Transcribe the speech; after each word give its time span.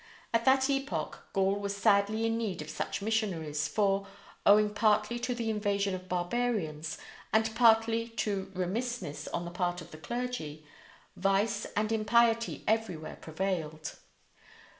At 0.33 0.45
that 0.45 0.67
epoch 0.67 1.27
Gaul 1.31 1.57
was 1.59 1.75
sadly 1.77 2.25
in 2.25 2.35
need 2.35 2.63
of 2.63 2.71
such 2.71 3.03
missionaries, 3.03 3.67
for, 3.67 4.07
owing 4.47 4.73
partly 4.73 5.19
to 5.19 5.35
the 5.35 5.51
invasion 5.51 5.93
of 5.93 6.09
barbarians 6.09 6.97
and 7.31 7.53
partly 7.53 8.07
to 8.07 8.51
remissness 8.55 9.27
on 9.27 9.45
the 9.45 9.51
part 9.51 9.79
of 9.79 9.91
the 9.91 9.99
clergy, 9.99 10.65
vice 11.15 11.65
and 11.77 11.91
impiety 11.91 12.63
everywhere 12.67 13.17
prevailed. 13.21 13.97